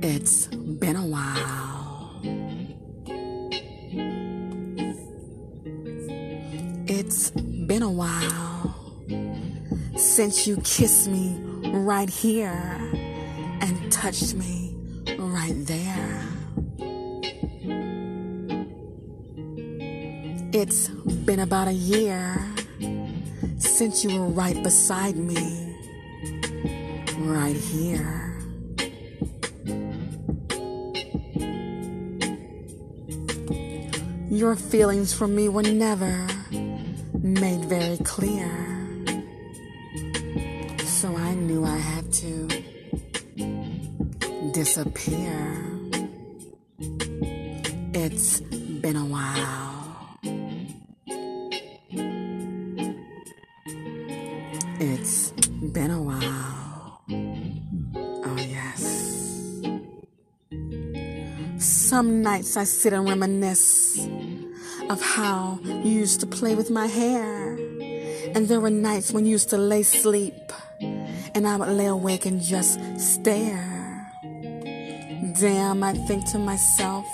[0.00, 2.20] It's been a while.
[6.86, 8.74] It's been a while
[9.96, 11.36] since you kissed me
[11.72, 12.78] right here
[13.60, 14.74] and touched me
[15.18, 16.22] right there.
[20.52, 22.40] It's been about a year
[23.58, 25.76] since you were right beside me,
[27.18, 28.24] right here.
[34.30, 36.26] Your feelings for me were never
[37.20, 38.48] made very clear.
[40.84, 42.48] So I knew I had to
[44.52, 45.64] disappear.
[47.94, 49.77] It's been a while.
[55.72, 57.02] Been a while.
[58.24, 58.80] Oh, yes.
[61.58, 64.06] Some nights I sit and reminisce
[64.88, 67.54] of how you used to play with my hair.
[68.34, 70.52] And there were nights when you used to lay sleep
[71.34, 74.10] and I would lay awake and just stare.
[75.38, 77.06] Damn, I think to myself,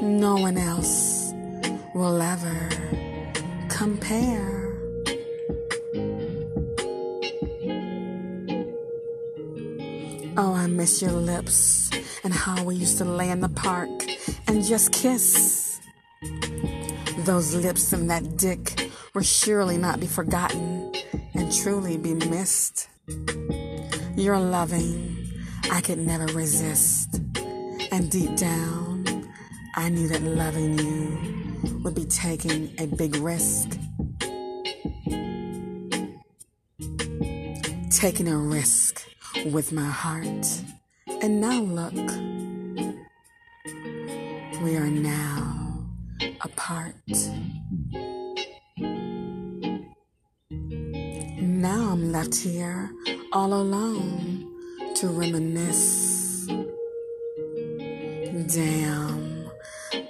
[0.00, 1.32] no one else
[1.94, 2.68] will ever
[3.68, 4.69] compare.
[10.42, 11.90] Oh, I miss your lips
[12.24, 13.90] and how we used to lay in the park
[14.46, 15.78] and just kiss.
[17.26, 20.94] Those lips and that dick will surely not be forgotten
[21.34, 22.88] and truly be missed.
[24.16, 25.30] You're loving,
[25.70, 27.20] I could never resist.
[27.92, 29.28] And deep down,
[29.76, 33.76] I knew that loving you would be taking a big risk.
[37.90, 39.04] Taking a risk
[39.46, 40.46] with my heart.
[41.22, 41.94] And now look,
[44.62, 45.86] we are now
[46.42, 46.94] apart.
[51.60, 52.90] Now I'm left here
[53.32, 54.46] all alone
[54.96, 56.46] to reminisce.
[58.46, 59.50] Damn,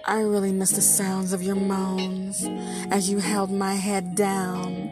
[0.07, 2.47] I really miss the sounds of your moans
[2.91, 4.89] as you held my head down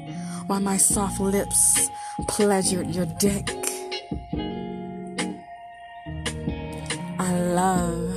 [0.46, 1.88] while my soft lips
[2.26, 3.67] pleasured your dick.
[7.58, 8.14] Love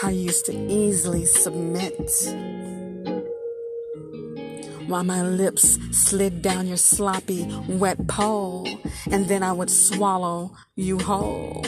[0.00, 2.10] how you used to easily submit
[4.86, 8.68] while my lips slid down your sloppy, wet pole,
[9.10, 11.64] and then I would swallow you whole.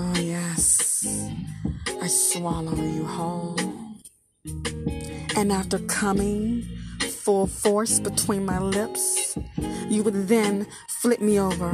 [0.00, 1.06] Oh, yes,
[2.02, 3.58] I swallow you whole.
[5.38, 6.66] And after coming
[7.24, 9.38] full force between my lips,
[9.88, 11.70] you would then flip me over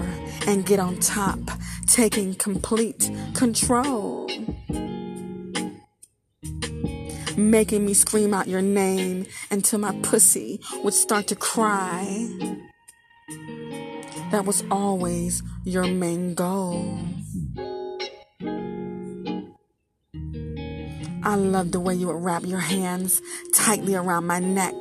[0.46, 1.40] and get on top,
[1.86, 4.28] taking complete control
[7.36, 12.26] making me scream out your name until my pussy would start to cry.
[14.30, 16.98] That was always your main goal.
[21.22, 23.20] I loved the way you would wrap your hands
[23.54, 24.74] tightly around my neck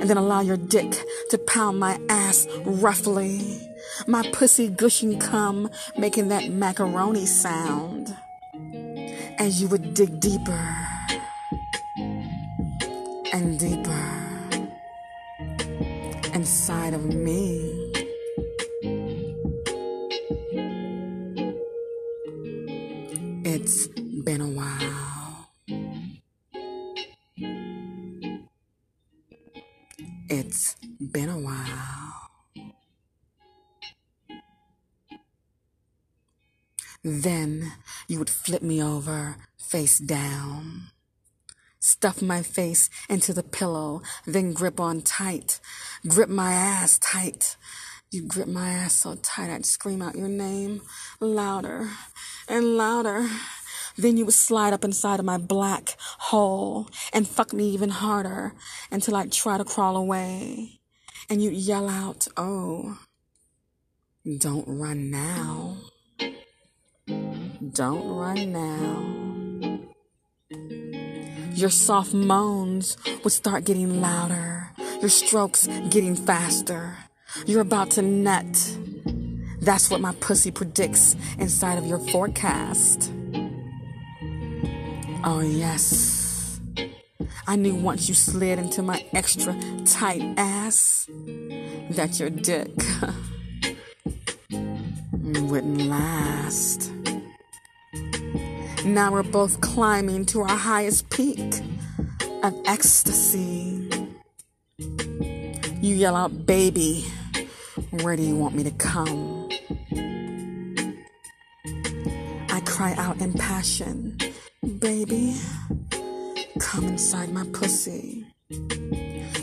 [0.00, 0.92] and then allow your dick
[1.30, 3.60] to pound my ass roughly.
[4.06, 8.16] My pussy gushing cum, making that macaroni sound.
[9.38, 10.76] As you would dig deeper
[13.32, 14.14] and deeper
[16.34, 17.92] inside of me.
[23.44, 23.88] It's
[24.24, 25.50] been a while.
[30.28, 30.76] It's
[31.12, 32.03] been a while.
[37.04, 37.72] Then
[38.08, 40.90] you would flip me over face down
[41.84, 45.60] stuff my face into the pillow, then grip on tight,
[46.08, 47.56] grip my ass tight.
[48.10, 50.80] You grip my ass so tight I'd scream out your name
[51.20, 51.90] louder
[52.48, 53.28] and louder.
[53.98, 58.54] Then you would slide up inside of my black hole and fuck me even harder
[58.90, 60.80] until I'd try to crawl away.
[61.28, 62.98] And you'd yell out, Oh,
[64.38, 65.76] don't run now.
[67.72, 69.80] Don't run now.
[71.54, 74.70] Your soft moans would start getting louder,
[75.00, 76.96] your strokes getting faster.
[77.46, 78.76] You're about to nut.
[79.60, 83.12] That's what my pussy predicts inside of your forecast.
[85.24, 86.60] Oh, yes.
[87.46, 89.56] I knew once you slid into my extra
[89.86, 91.06] tight ass
[91.90, 92.72] that your dick
[95.20, 96.93] wouldn't last.
[98.84, 101.62] Now we're both climbing to our highest peak
[102.42, 103.88] of ecstasy.
[105.80, 107.06] You yell out, baby,
[108.02, 109.48] where do you want me to come?
[112.50, 114.18] I cry out in passion,
[114.78, 115.34] baby,
[116.58, 118.26] come inside my pussy.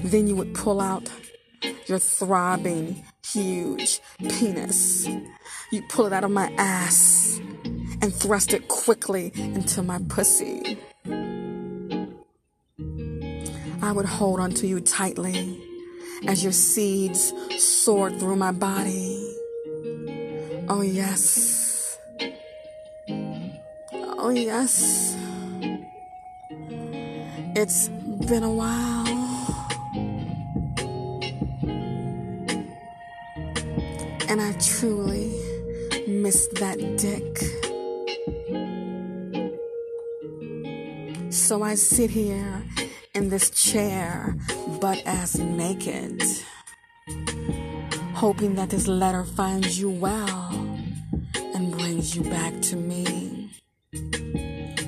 [0.03, 1.09] Then you would pull out
[1.87, 5.07] your throbbing, huge penis.
[5.71, 7.30] You pull it out of my ass
[8.01, 10.77] and thrust it quickly into my pussy.
[13.83, 15.59] I would hold onto you tightly
[16.27, 19.35] as your seeds soared through my body.
[20.69, 21.97] Oh, yes.
[23.93, 25.17] Oh, yes.
[27.55, 29.07] It's been a while.
[34.29, 35.33] And I truly
[36.07, 37.70] missed that dick.
[41.29, 42.63] So I sit here
[43.13, 44.37] in this chair,
[44.79, 46.21] but as naked,
[48.13, 50.49] hoping that this letter finds you well
[51.35, 53.51] and brings you back to me.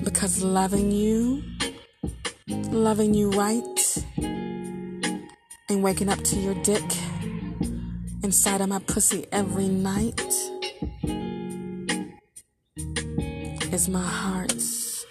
[0.03, 1.43] Because loving you,
[2.71, 3.97] loving you right,
[5.69, 6.83] and waking up to your dick
[8.23, 10.32] inside of my pussy every night
[13.73, 15.03] is my heart's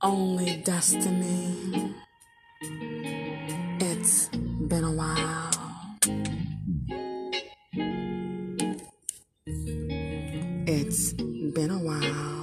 [0.00, 1.94] only destiny.
[3.78, 4.28] It's
[4.68, 5.50] been a while.
[10.66, 12.41] It's been a while.